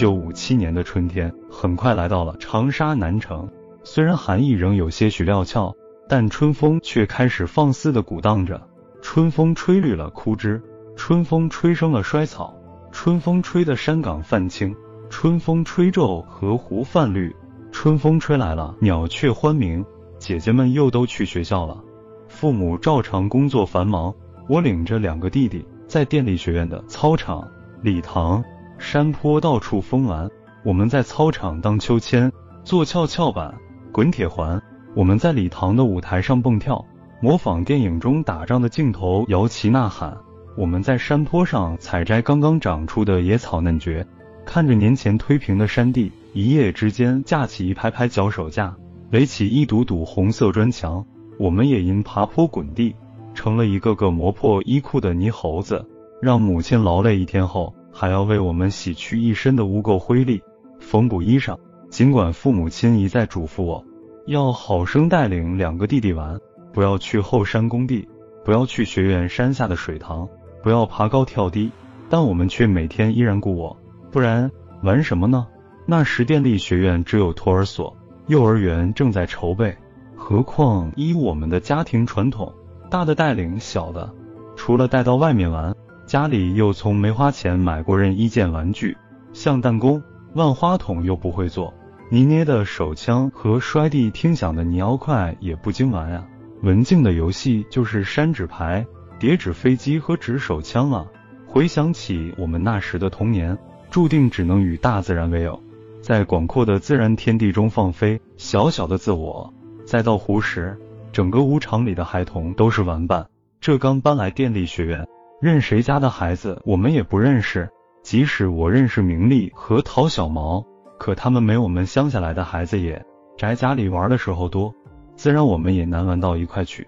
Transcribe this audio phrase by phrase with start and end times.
[0.00, 3.46] 九五七年的春天很快来到了长沙南城，
[3.84, 5.74] 虽然寒意仍有些许料峭，
[6.08, 8.58] 但春风却开始放肆的鼓荡着。
[9.02, 10.58] 春风吹绿了枯枝，
[10.96, 12.56] 春风吹生了衰草，
[12.90, 14.74] 春风吹得山岗泛青，
[15.10, 17.36] 春风吹皱河湖泛绿，
[17.70, 19.84] 春风吹来了鸟雀欢鸣，
[20.18, 21.78] 姐姐们又都去学校了。
[22.26, 24.14] 父母照常工作繁忙，
[24.48, 27.46] 我领着两个弟弟在电力学院的操场、
[27.82, 28.42] 礼堂。
[28.80, 30.28] 山坡到处疯玩，
[30.64, 32.32] 我们在操场荡秋千、
[32.64, 33.54] 坐跷跷板、
[33.92, 34.58] 滚铁环；
[34.96, 36.82] 我们在礼堂的舞台上蹦跳，
[37.20, 40.16] 模仿电影中打仗的镜头摇旗呐喊；
[40.56, 44.04] 我们在山坡上采摘刚刚长出的野草嫩蕨，
[44.46, 48.74] 看着年前推平的山地，一夜之间架起一排排脚手架，
[49.10, 51.04] 垒起一堵堵红色砖墙。
[51.38, 52.96] 我们也因爬坡滚地，
[53.34, 55.86] 成了一个个磨破衣裤的泥猴子，
[56.22, 57.74] 让母亲劳累一天后。
[57.92, 60.42] 还要为我们洗去一身的污垢灰粒，
[60.78, 61.56] 缝补衣裳。
[61.88, 63.84] 尽管父母亲一再嘱咐我，
[64.26, 66.38] 要好生带领两个弟弟玩，
[66.72, 68.08] 不要去后山工地，
[68.44, 70.28] 不要去学院山下的水塘，
[70.62, 71.72] 不要爬高跳低，
[72.08, 73.76] 但我们却每天依然顾我。
[74.12, 74.50] 不然
[74.82, 75.48] 玩什么呢？
[75.84, 77.96] 那时电力学院只有托儿所，
[78.28, 79.76] 幼儿园正在筹备。
[80.14, 82.52] 何况依我们的家庭传统，
[82.88, 84.12] 大的带领小的，
[84.54, 85.74] 除了带到外面玩。
[86.10, 88.96] 家里又从没花钱买过任意件玩具，
[89.32, 90.02] 像弹弓、
[90.34, 91.72] 万花筒又不会做，
[92.08, 96.26] 泥捏的手枪和摔地听响的泥鹞块也不经玩啊。
[96.62, 98.84] 文静的游戏就是扇纸牌、
[99.20, 101.06] 叠纸飞机和纸手枪了。
[101.46, 103.56] 回想起我们那时的童年，
[103.88, 105.62] 注定只能与大自然为友，
[106.02, 109.54] 在广阔的自然天地中放飞小小的自我。
[109.86, 110.76] 再到湖时，
[111.12, 113.24] 整个舞场里的孩童都是玩伴。
[113.60, 115.06] 这刚搬来电力学院。
[115.40, 117.70] 认谁家的孩子，我们也不认识。
[118.02, 120.62] 即使我认识明丽和陶小毛，
[120.98, 123.02] 可他们没我们乡下来的孩子也
[123.38, 124.74] 宅家里玩的时候多，
[125.16, 126.86] 自然我们也难玩到一块去。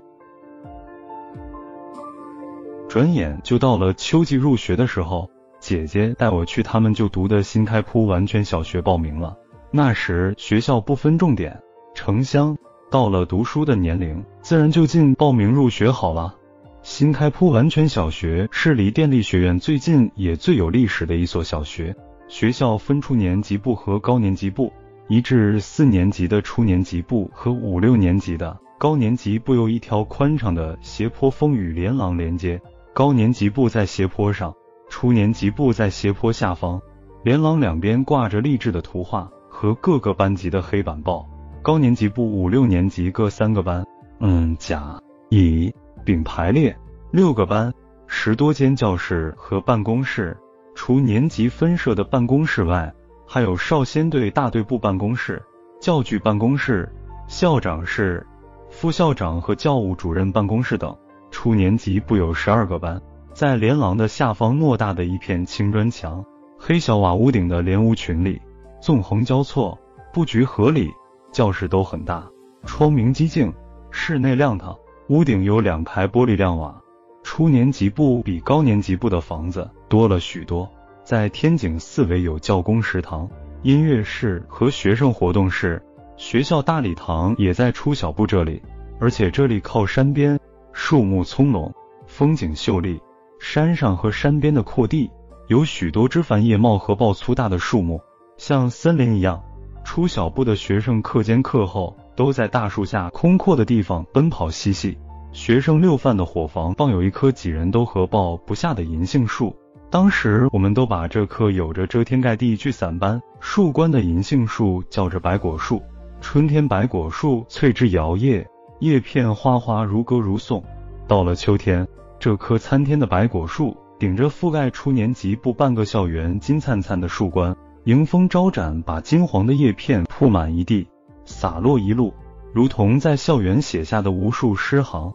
[2.91, 9.35] 转眼就到了秋季入学的时候，姐姐带我去他们就读的新开铺完全小学报名了。
[9.71, 11.59] 那时学校不分重点
[11.95, 12.55] 城乡，
[12.91, 16.35] 到了读书的年龄，自然就近报名入学好了。
[16.83, 21.95] 新开铺完全小学是离电力学院最近也最有历史的一所小学。
[22.27, 24.73] 学校分初年级部和高年级部，
[25.07, 32.61] 一至四年级的初年级部和五六年级的高年级部由一条宽敞的斜坡风雨连廊连接。
[32.93, 34.53] 高年级部在斜坡上，
[34.89, 36.81] 初年级部在斜坡下方。
[37.23, 41.29] 连廊两边挂着励志的图画和各个班级的黑板报。
[41.63, 43.87] 高年级部五六年级各三个班，
[44.19, 45.01] 嗯，甲、
[45.31, 45.73] 乙。
[46.05, 46.77] 并排列
[47.11, 47.73] 六个班，
[48.07, 50.37] 十多间教室和办公室。
[50.75, 52.93] 除年级分设的办公室外，
[53.27, 55.43] 还有少先队大队部办公室、
[55.81, 56.91] 教具办公室、
[57.29, 58.27] 校长室、
[58.71, 60.97] 副校长和教务主任办公室等。
[61.31, 63.01] 初年级部有十二个班，
[63.33, 66.25] 在连廊的下方偌大的一片青砖墙、
[66.59, 68.41] 黑小瓦屋顶的连屋群里，
[68.81, 69.79] 纵横交错，
[70.13, 70.91] 布局合理，
[71.33, 72.27] 教室都很大，
[72.65, 73.53] 窗明几净，
[73.91, 74.77] 室内亮堂。
[75.13, 76.75] 屋顶有两排玻璃亮瓦，
[77.23, 80.67] 初年级部比高年级部的房子多了许多。
[81.05, 83.29] 在天井四围有教工食堂、
[83.61, 85.83] 音乐室和学生活动室，
[86.17, 88.63] 学校大礼堂也在初小部这里。
[88.99, 90.41] 而且这里靠山边，
[90.73, 91.71] 树木葱茏，
[92.07, 92.99] 风景秀丽。
[93.39, 95.11] 山上和山边的阔地
[95.47, 98.01] 有许多枝繁叶茂、和抱粗大的树木，
[98.39, 99.45] 像森林一样。
[99.85, 101.95] 初小部的学生课间课后。
[102.15, 104.99] 都在大树下空阔的地方奔跑嬉戏。
[105.33, 109.57] 学生六饭的伙房放有一棵几人都合抱不下的银杏树，
[109.91, 115.83] 当时我们都把这棵有着遮天盖地、聚伞般树冠的银杏树叫着白果树。
[116.21, 118.47] 春天白果树翠枝摇曳，
[118.81, 120.63] 叶片花花如歌如颂。
[121.09, 130.87] 到了秋天，这棵参天的白果树顶着覆盖初年级部半个校园金灿灿的树冠，迎风招展，把金黄的叶片铺满一地。
[131.25, 132.13] 洒落一路，
[132.53, 135.13] 如同在校园写下的无数诗行。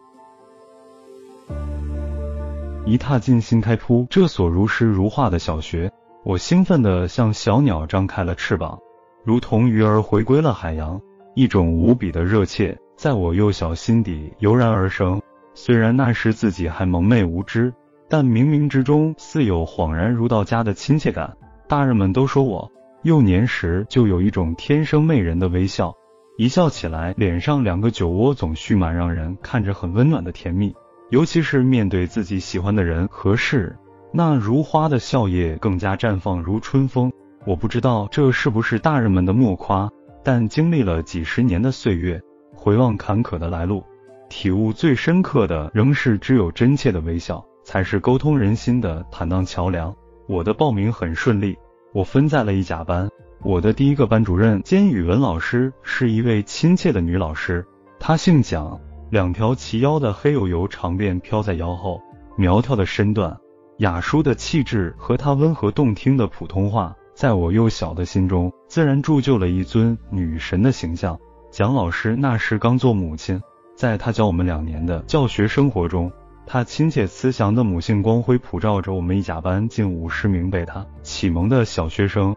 [2.84, 5.92] 一踏进新开铺这所如诗如画的小学，
[6.24, 8.78] 我兴奋的像小鸟张开了翅膀，
[9.24, 11.00] 如同鱼儿回归了海洋。
[11.34, 15.20] 一种无比的热切在我幼小心底油然而生。
[15.54, 17.72] 虽然那时自己还蒙昧无知，
[18.08, 21.36] 但冥冥之中似有恍然如到家的亲切感。
[21.68, 22.72] 大人们都说我
[23.02, 25.94] 幼年时就有一种天生媚人的微笑。
[26.38, 30.72] 一笑起来，脸上两个酒窝总蓄满让人看着很温暖的甜蜜，
[31.10, 33.76] 尤其是面对自己喜欢的人和事，
[34.12, 37.12] 那如花的笑靥更加绽放如春风。
[37.44, 39.90] 我不知道这是不是大人们的默夸，
[40.22, 42.22] 但经历了几十年的岁月，
[42.54, 43.82] 回望坎坷的来路，
[44.28, 49.92] 体悟最深刻的仍是只有真切的微笑，才是沟通人心的坦荡桥梁。
[50.28, 51.58] 我的报名很顺利，
[51.92, 53.10] 我分在了一甲班。
[53.42, 57.64] 我的第一个班主任兼语文老师是一位亲切的女老师，
[58.00, 58.80] 她姓蒋，
[59.10, 62.02] 两条齐腰的黑油油长辫飘在腰后，
[62.36, 63.38] 苗条的身段，
[63.76, 71.16] 雅淑的气质和她温和动听的普通话，在我幼小的心中自然铸就了一尊女神的形象。
[71.52, 73.40] 蒋老师那时刚做母亲，
[73.76, 76.10] 在她教我们两年的教学生活中，
[76.44, 82.34] 她亲切慈祥的母性光辉普照着我们一甲班近五十名被她启蒙的小学生。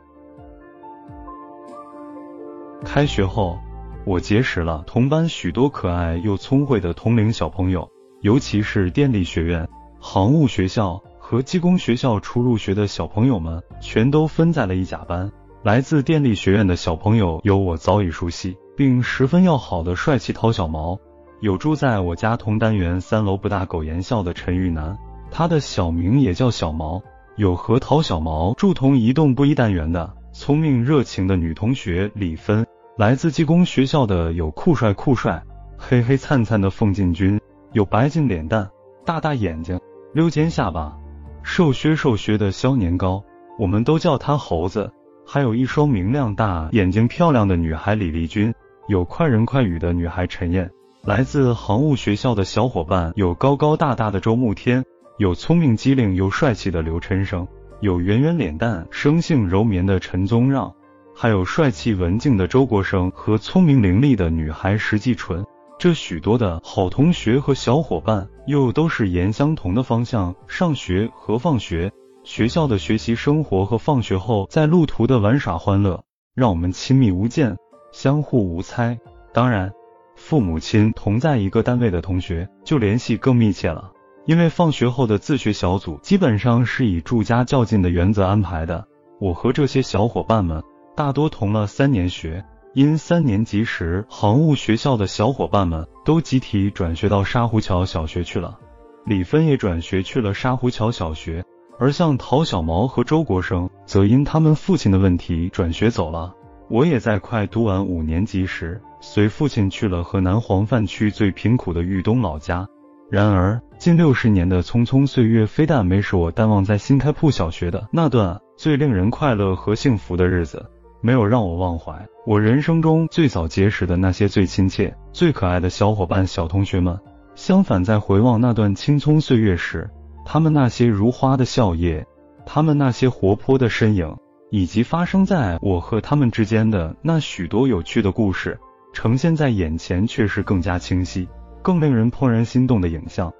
[2.83, 3.59] 开学后，
[4.05, 7.89] 我结识了同班许多可爱又聪慧的同龄小朋友，
[8.21, 9.69] 尤其是电力学院、
[9.99, 15.31] 航务学校和技工学校初入学的小朋友们，全都分在了一甲班。
[15.63, 20.97] 来自电力学院的小朋友有我早已熟悉并十分要好的帅气陶小毛，
[21.39, 24.97] 有住在我家同单元三楼不大苟言笑的陈玉楠，
[25.29, 26.99] 他的小名也叫小毛；
[27.35, 30.15] 有和陶小毛住同一栋不一单元的。
[30.33, 32.65] 聪明热情的女同学李芬，
[33.01, 35.41] 来自技工学校的有酷帅酷帅、
[35.75, 37.41] 黑黑灿灿的凤进军，
[37.73, 38.69] 有白净脸蛋、
[39.03, 39.79] 大大眼睛、
[40.13, 40.95] 溜尖下巴、
[41.41, 43.23] 瘦削瘦削的肖年糕，
[43.57, 44.91] 我们都叫他猴子。
[45.25, 48.53] 还有一双明亮大眼睛漂亮的女孩李丽君，
[48.87, 50.69] 有快人快语的女孩陈燕。
[51.03, 54.85] 来自航务学校的小伙伴有高高大大的周慕天，
[55.17, 57.47] 有聪明机灵又帅气的刘琛生。
[57.79, 60.71] 有圆圆脸蛋、生性柔绵的陈宗让，
[61.15, 65.45] 还有帅气文静的周国生和聪明伶俐的女孩石继纯。
[65.77, 71.91] 这许多的好同学和小伙伴，又都是沿相同的方向上学和放学。
[72.23, 76.03] 学校的学习生活和放学后在路途的玩耍欢乐，
[76.35, 77.57] 让我们亲密无间，
[77.91, 78.99] 相互无猜。
[79.33, 79.71] 当然，
[80.15, 83.91] 父母亲同在一个单位的同学，就联系更密切了。
[84.27, 88.85] 因为放学后的自学小组基本上是以住家较近的原则安排的，
[89.19, 90.61] 我和这些小伙伴们
[90.95, 92.43] 大多同了三年学。
[92.73, 98.57] 因三年级时航务学校的小伙伴们都集体转学到沙湖桥小学去了，
[99.05, 101.43] 李芬也转学去了沙湖桥小学，
[101.77, 106.33] 而像陶小毛和周国生则因他们父亲的问题转学走了。
[106.69, 112.65] 我也在快读完五年级时，随父亲去了河南黄泛区最贫苦的豫东老家。
[113.09, 120.65] 然而，近六十年的匆匆岁月，非但没使我淡忘在新开铺小学的那段最令人快乐和幸福的日子，
[121.01, 126.99] 没有让我忘怀我人生中最早结识的那些最亲切、最可爱的小伙伴、小同学们。
[127.33, 129.89] 相反，在回望那段青葱岁月时，
[130.25, 132.05] 他们那些如花的笑靥，
[132.45, 134.15] 他们那些活泼的身影，
[134.51, 138.59] 以及发生在我和他们之间的那许多有趣的故事，
[138.93, 141.27] 呈现在眼前，却是更加清晰。
[141.63, 143.31] 更令人怦然心动的影像。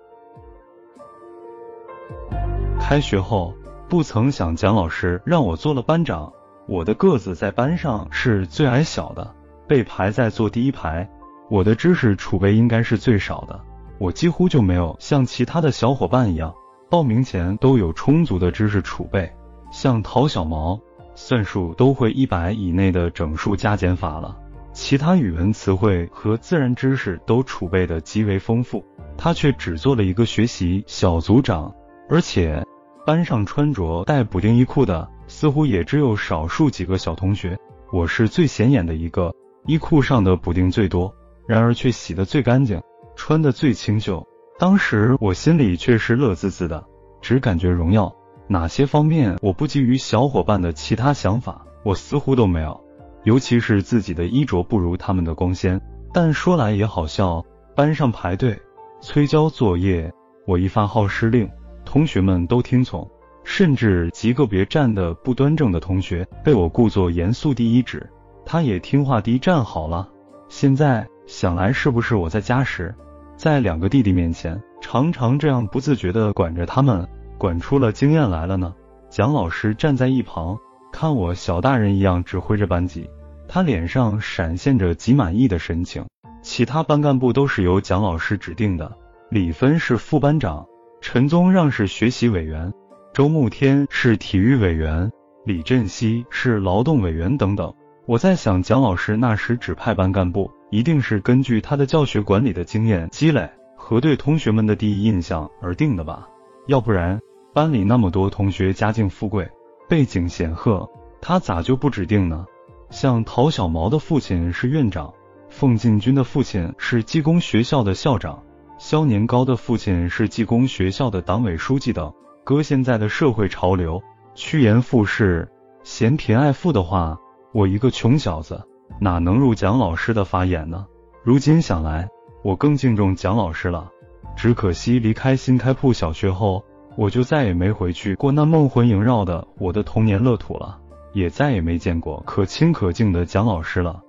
[2.79, 3.53] 开学后，
[3.89, 6.31] 不曾想蒋老师让我做了班长。
[6.67, 9.33] 我的个子在班上是最矮小的，
[9.67, 11.09] 被排在坐第一排。
[11.49, 13.59] 我的知识储备应该是最少的，
[13.97, 16.53] 我几乎就没有像其他的小伙伴一样，
[16.89, 19.29] 报名前都有充足的知识储备。
[19.71, 20.79] 像陶小毛，
[21.13, 24.37] 算术都会一百以内的整数加减法了。
[24.71, 28.85] 其他语文词汇和自然知识都储备的极为丰富，
[29.17, 31.73] 他却只做了一个学习小组长，
[32.09, 32.65] 而且
[33.05, 37.57] 班上穿着带补丁衣裤的似乎也只有少数几个小同学。
[37.89, 39.33] 我是最显眼的一个，
[39.65, 41.11] 衣裤上的补丁最多，
[41.47, 42.79] 然而却洗得最干净，
[43.15, 44.23] 穿得最清秀。
[44.59, 46.85] 当时我心里却是乐滋滋的，
[47.21, 48.13] 只感觉荣耀。
[48.47, 52.79] 哪些方面我不及于小伙伴的其他想法，我似乎都没有。
[53.23, 55.79] 尤其是自己的衣着不如他们的光鲜，
[56.13, 57.41] 但说来也好笑，
[57.73, 58.59] 班上排队
[58.99, 60.11] 催交作业，
[60.45, 61.49] 我一发号施令，
[61.85, 63.09] 同学们都听从，
[63.43, 68.09] 甚至极个别站的不端正的同学被我故作严肃第一指，
[68.45, 70.07] 他也听话地站好了。
[70.49, 72.93] 现在想来，是不是我在家时，
[73.35, 77.07] 在两个弟弟面前，常常这样不自觉地管着他们，
[77.37, 78.73] 管出了经验来了呢？
[79.09, 80.57] 蒋老师站在一旁。
[80.93, 83.09] 看我小大人一样指挥着班级，
[83.47, 86.05] 他脸上闪现着极满意的神情。
[86.41, 88.91] 其他班干部都是由蒋老师指定的，
[89.29, 90.65] 李芬是副班长，
[90.99, 92.73] 陈宗让是学习委员，
[93.13, 95.11] 周慕天是体育委员，
[95.45, 97.73] 李振西是劳动委员等等。
[98.05, 106.25] 我在想，蒋老师那时指派班干部，一定是根据他的教学管理的经验积累和对同学们的第一印象而定的吧？
[106.67, 107.19] 要不然，
[107.53, 109.45] 班里那么多同学家境富贵。
[109.89, 110.89] 背景显赫，
[111.19, 112.45] 他咋就不指定呢？
[112.91, 115.13] 像陶小毛的父亲是院长，
[115.49, 118.41] 凤进军的父亲是技工学校的校长，
[118.77, 122.13] 肖年高的父亲是技工学校的党委书记等。
[122.51, 124.03] 搁现在的社会潮流，
[124.35, 125.49] 趋炎附势、
[125.83, 127.17] 嫌贫爱富的话，
[127.53, 128.61] 我一个穷小子
[128.99, 130.85] 哪能入蒋老师的法眼呢？
[131.23, 132.09] 如今想来，
[132.43, 133.89] 我更敬重蒋老师了。
[134.35, 136.61] 只可惜离开新开铺小学后，
[136.97, 140.77] 我就再也没回去过那梦魂萦绕的我的童年乐土了。
[141.13, 144.01] 也再也没见过可亲可敬的蒋老师了。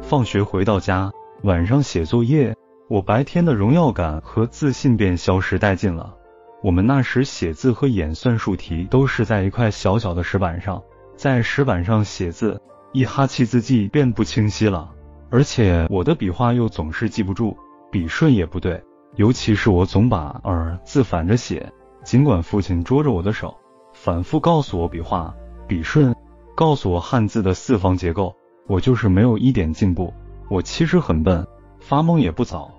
[0.00, 1.12] 放学回到家，
[1.44, 2.52] 晚上写作业，
[2.92, 6.14] 我白天的荣耀感和自信便消失殆尽了。
[6.62, 10.82] 我们那时写字和演算术题都是在一块小小的石板上，
[11.16, 12.60] 在石板上写字，
[12.92, 14.90] 一哈气字迹便不清晰了。
[15.30, 17.56] 而且我的笔画又总是记不住，
[17.90, 18.84] 笔顺也不对，
[19.16, 21.72] 尤其是我总把儿字反着写，
[22.04, 23.56] 尽管父亲捉着我的手。
[23.94, 25.34] 反复告诉我笔画、
[25.66, 26.14] 笔顺，
[26.54, 28.36] 告诉我汉字的四方结构，
[28.68, 30.12] 我就是没有一点进步。
[30.50, 31.46] 我其实很笨，
[31.80, 32.70] 发梦也不早。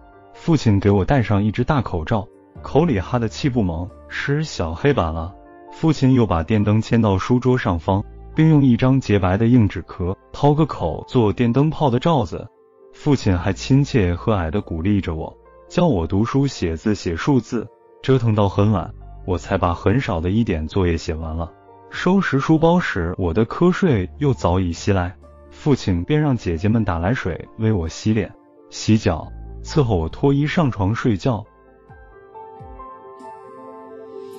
[0.45, 2.27] 父亲给我戴上一只大口罩，
[2.61, 5.33] 口里哈的气不猛，是小黑板了。
[5.71, 8.03] 父亲又把电灯牵到书桌上方，
[8.35, 12.45] 并用一张洁白的硬纸壳掏个口做电灯泡的罩子。
[12.91, 15.33] 父亲还亲切和蔼地鼓励着我，
[15.69, 17.65] 教我读书、写字、写数字，
[18.01, 18.93] 折腾到很晚。
[19.25, 21.49] 我才把很少的一点作业写完了。
[21.89, 25.15] 收拾书包时，我的瞌睡又早已袭来，
[25.51, 28.29] 父亲便让姐姐们打来水为我洗脸、
[28.69, 29.25] 洗脚，
[29.63, 31.43] 伺候我脱衣上床睡觉。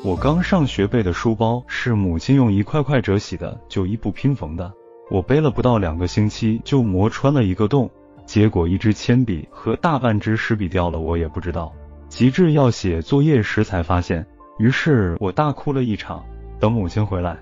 [0.04, 4.70] 我刚上学背的书包是母亲用一块块折洗的，旧衣布拼缝的。
[5.10, 7.90] 我背了不到两个星期，就磨穿了一个洞，
[8.26, 11.72] 结果一支铅笔和大半支湿笔掉了，我也不知道。
[12.08, 14.26] 极致要写作业时才发现。
[14.58, 16.22] 于是我大哭了一场。
[16.60, 17.38] 等母亲回来，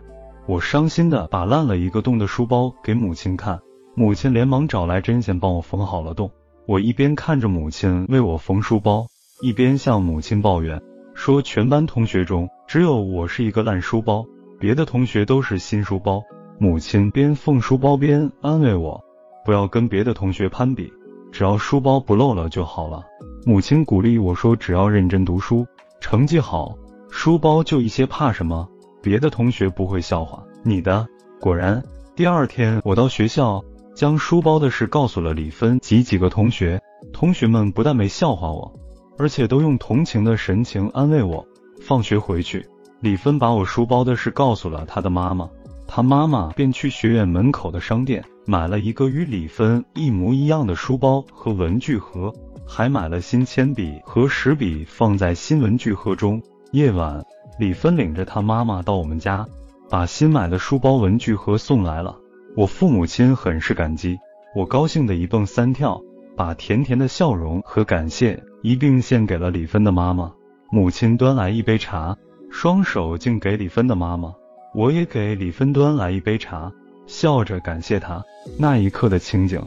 [0.46, 3.60] 我伤心的把烂了一个洞的书包给母亲看，
[3.94, 6.30] 母亲连忙找来针线帮我缝好了洞。
[6.66, 9.06] 我一边看着母亲为我缝书包，
[9.40, 10.80] 一边向母亲抱怨，
[11.12, 14.24] 说全班同学中只有我是一个烂书包，
[14.60, 16.22] 别的同学都是新书包。
[16.58, 19.02] 母亲边缝书包边安慰我，
[19.44, 20.92] 不要跟别的同学攀比，
[21.32, 23.02] 只要书包不漏了就好了。
[23.44, 25.66] 母亲鼓励我说，只要认真读书，
[26.00, 26.78] 成绩好。
[27.10, 28.68] 书包就一些，怕什么？
[29.02, 31.08] 别的同学不会笑话你的。
[31.40, 31.82] 果然，
[32.14, 33.64] 第二天我到学校，
[33.94, 36.80] 将书包的事告诉了李芬及几个同学。
[37.12, 38.72] 同学们不但没笑话我，
[39.18, 41.46] 而且都用同情的神情安慰我。
[41.80, 42.66] 放学回去，
[43.00, 45.48] 李芬把我书包的事告诉了他的妈妈，
[45.86, 52.32] 他妈妈便去学院门口的商店买了一个与李芬一模一样的书包和文具盒，
[52.66, 56.40] 还买了新铅笔和石笔放在新文具盒中。
[56.70, 57.22] 夜晚，
[57.58, 59.46] 李芬领着她妈妈到我们家，
[59.90, 62.16] 把新买的书包、文具盒送来了。
[62.54, 64.18] 我父母亲很是感激，
[64.54, 66.02] 我高兴的一蹦三跳，
[66.36, 70.30] 把甜甜的笑容和感谢一并献给了李芬的妈妈。
[70.70, 72.14] 母亲端来一杯茶，
[72.50, 74.34] 双手敬给李芬的妈妈，
[74.74, 76.70] 我也给李芬端来一杯茶，
[77.06, 78.22] 笑着感谢她。
[78.58, 79.58] 那一刻的情景，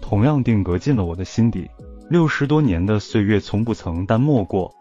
[0.00, 1.68] 同样定格进了我的心底。
[2.08, 4.74] 六十多年的岁月，从不曾淡漠过。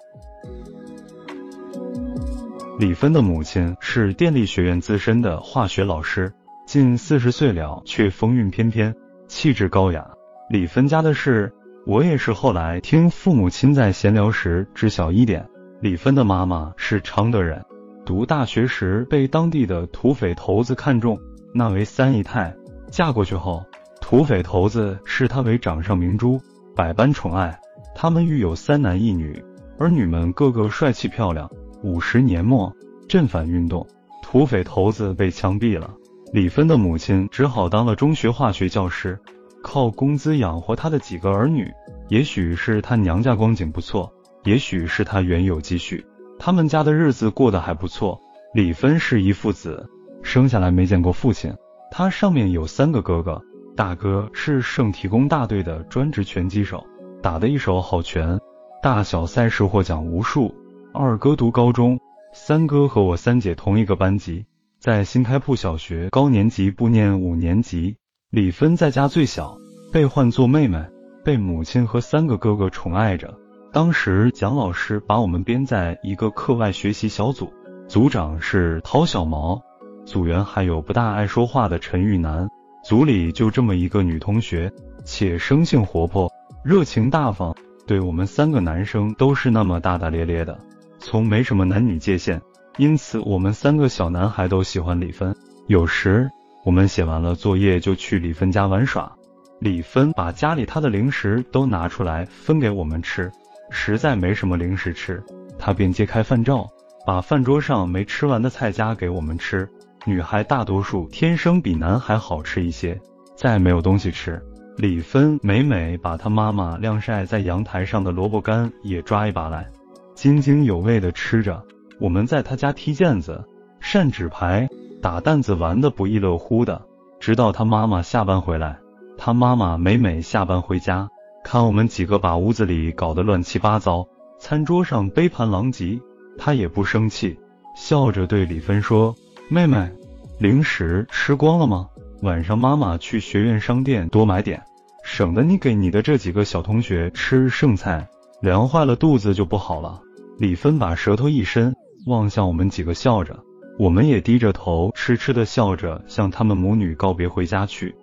[2.80, 6.34] 李芬的母亲是电力学院资深的化学老师，
[6.70, 8.94] 近四十岁了，却风韵翩翩，
[9.28, 10.08] 气质高雅。
[10.52, 11.52] 李芬家的事，
[11.88, 15.50] 我也是后来听父母亲在闲聊时知晓一点。
[15.82, 17.66] 李芬的妈妈是常德人，
[18.06, 21.20] 读大学时被当地的土匪头子看中，
[21.56, 22.56] 纳为三姨太。
[22.92, 23.66] 嫁过去后，
[24.00, 26.40] 土匪头子视她为掌上明珠，
[26.76, 27.60] 百般宠爱。
[27.96, 29.44] 他们育有三男一女，
[29.80, 31.50] 儿女们个个帅气漂亮。
[31.82, 32.72] 五十年末，
[33.08, 33.88] 镇反运动，
[34.22, 35.96] 土匪头子被枪毙了。
[36.32, 39.20] 李芬的母亲只好当了中学化学教师，
[39.64, 41.68] 靠工资养活她的几个儿女。
[42.08, 44.12] 也许是她娘家光景不错，
[44.44, 46.06] 也许是她原有积蓄，
[46.38, 48.20] 他们家的日子过得还不错。
[48.54, 49.90] 李芬是一父子，
[50.22, 51.52] 生下来没见过父亲。
[51.92, 53.42] 他上面有三个哥哥，
[53.76, 56.86] 大哥是省体工大队的专职拳击手，
[57.24, 58.40] 打得一手好拳，
[58.84, 60.54] 大小赛事获奖无数。
[60.94, 62.00] 二哥读高中，
[62.34, 64.46] 三哥和我三姐同一个班级，
[64.80, 67.98] 在新开铺小学高年级部念五年级。
[68.30, 69.58] 李芬在家最小，
[69.92, 70.86] 被唤作妹妹，
[71.26, 73.38] 被母亲和三个哥哥宠爱着。
[73.74, 77.52] 当时蒋老师把我们编在一个课外学习小组，
[77.90, 79.62] 组长是陶小毛，
[80.06, 82.48] 组员还有不大爱说话的陈玉楠。
[82.86, 84.72] 组里就这么一个女同学，
[85.04, 86.32] 且生性活泼，
[86.64, 87.54] 热情大方，
[87.86, 90.58] 对我们三个男生都是那么大大咧咧的。
[91.00, 92.42] 从没什么男女界限，
[92.80, 95.36] 因此我们三个小男孩都喜欢李芬。
[95.68, 96.32] 有时
[96.64, 99.12] 我们写完了作业就去李芬家玩耍，
[99.60, 103.30] 李芬把家里她的零食都拿出来分给我们吃。
[103.70, 105.22] 实在没什么零食吃，
[105.58, 106.70] 她便揭开饭罩，
[107.06, 109.68] 把饭桌上没吃完的菜夹给我们吃。
[110.06, 112.98] 女孩大多数天生比男孩好吃一些。
[113.36, 114.42] 再没有东西吃，
[114.78, 119.70] 李芬每每把她妈妈晾晒在阳台上的萝卜干也抓一把来，
[120.16, 121.62] 津津有味地吃着。
[122.00, 123.44] 我们在他家踢毽子、
[123.80, 124.68] 扇纸牌、
[125.02, 126.82] 打弹子，玩得不亦乐乎的。
[127.20, 128.80] 直到他妈妈下班回来，
[129.18, 131.10] 他妈妈每每下班回家，
[131.44, 134.08] 看我们几个把屋子里搞得乱七八糟，
[134.40, 136.00] 餐桌上杯盘狼藉，
[136.38, 137.38] 她也不生气，
[137.76, 139.14] 笑着对李芬说
[139.52, 139.92] ：“妹妹，
[140.40, 141.90] 零食吃光了吗？”
[142.24, 144.64] 晚上妈妈去学院商店多买点，
[145.04, 148.08] 省得你给你的这几个小同学吃剩菜，
[148.42, 150.02] 凉坏了肚子就不好了。
[150.38, 151.76] 李芬把舌头一伸，
[152.06, 153.38] 望向我们几个笑着，
[153.78, 157.96] 我们也低着头痴痴的笑着，向他们母女告别回家去。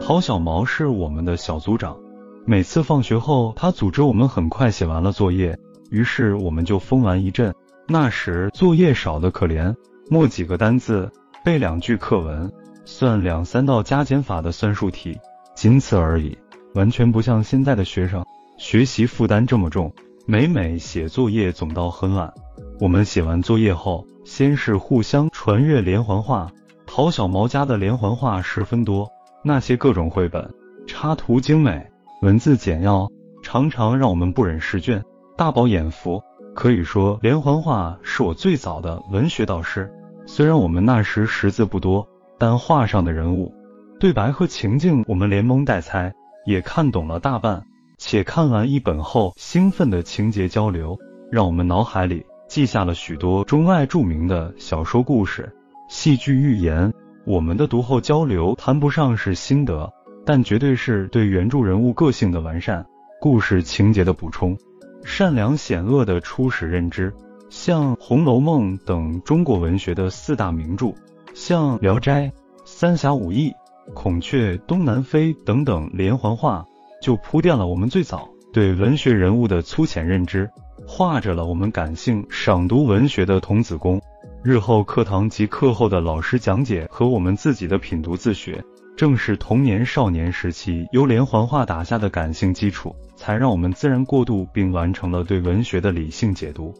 [0.00, 1.96] 陶小毛是我们的小组长，
[2.44, 5.58] 每次放学后，他组织我们很快写完了作业，
[5.90, 7.54] 于是我们就疯玩一阵。
[7.88, 9.74] 那时作业少的可怜，
[10.10, 11.10] 默几个单字。
[11.44, 12.52] 背两句课文，
[12.84, 15.16] 算两三道加减法的算术题，
[15.54, 16.36] 仅此而已，
[16.74, 18.24] 完全不像现在的学生，
[18.58, 19.92] 学习负担这么重。
[20.28, 22.34] 每每写作业总到很晚，
[22.80, 26.50] 我们写完作业后，先是互相传阅连环画。
[26.84, 29.08] 陶小毛家的连环画十分多，
[29.44, 30.52] 那些各种绘本，
[30.84, 31.86] 插图精美，
[32.22, 33.08] 文字简要，
[33.40, 35.00] 常常让我们不忍释卷，
[35.36, 36.20] 大饱眼福。
[36.56, 39.88] 可以说，连环画是我最早的文学导师。
[40.26, 43.54] 虽然我们那时识字不多，但画上的人物、
[44.00, 46.12] 对白和情境，我们连蒙带猜，
[46.46, 47.64] 也看懂了大半。
[48.08, 50.96] 且看完一本后，兴奋的情节交流，
[51.28, 55.52] 让我们脑海里记下了许多中外著名的小说故事、
[55.88, 56.94] 戏剧寓言。
[57.26, 59.92] 我们的读后交流谈不上是心得，
[60.24, 62.86] 但绝对是对原著人物个性的完善、
[63.20, 64.56] 故事情节的补充、
[65.02, 67.12] 善良险恶的初始认知。
[67.50, 70.94] 像《红楼梦》等中国文学的四大名著，
[71.34, 72.26] 像《聊斋》
[72.64, 73.50] 《三侠五义》
[73.94, 76.64] 《孔雀东南飞》等等连环画，
[77.06, 80.50] 就铺垫了我们最早对文学人物的粗浅认知，
[80.88, 84.02] 画着了我们感性赏读文学的童子功。
[84.42, 88.60] 日后课堂及课后的老师讲解和我们自己的品读自学，
[88.96, 96.74] 正是童年少年时期由连环画打下的感性基础，才让我们自然过渡并完成了对文学的理性解读。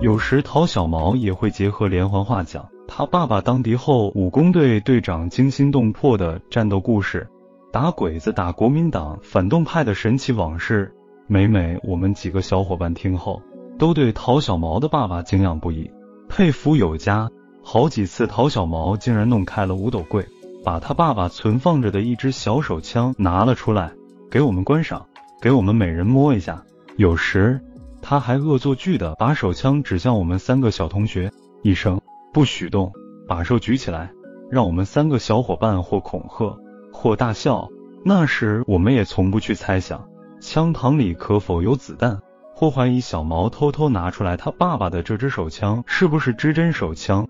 [0.00, 7.26] 有时陶小毛也会结合连环画讲他爸爸当敌后武工队队长惊心动魄的战斗故事，
[7.72, 10.92] 打鬼子打国民党反动派的神奇往事。
[11.26, 13.40] 每每我们几个小伙伴听后，
[13.78, 15.90] 都对陶小毛的爸爸敬仰不已，
[16.28, 17.30] 佩服有加。
[17.62, 20.26] 好几次陶小毛竟然弄开了五斗柜，
[20.62, 23.92] 把他爸爸存放着的一支小手枪拿了出来，
[24.30, 25.06] 给我们观赏，
[25.40, 26.62] 给我们每人摸一下。
[26.98, 27.58] 有时。
[28.02, 31.30] 他还恶作剧的把手枪指向我们三个小同学，
[31.62, 32.00] 一声
[32.32, 32.92] 不许动，
[33.28, 34.10] 把手举起来，
[34.50, 36.58] 让我们三个小伙伴或恐吓，
[36.92, 37.68] 或大笑。
[38.04, 40.08] 那时我们也从不去猜想
[40.40, 42.20] 枪膛里可否有子弹，
[42.54, 47.28] 或怀疑小毛偷偷拿出来他爸爸的这支手枪是不是支针手枪。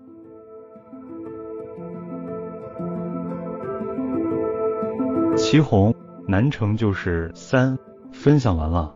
[5.35, 5.93] 祁红，
[6.27, 7.77] 南城就是三，
[8.11, 8.95] 分享完了。